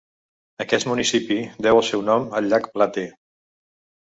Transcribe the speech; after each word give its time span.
Aquest 0.63 0.87
municipi 0.91 1.37
deu 1.67 1.81
el 1.83 1.85
seu 1.91 2.03
nom 2.09 2.27
al 2.41 2.49
llac 2.55 2.67
Platte. 2.79 3.05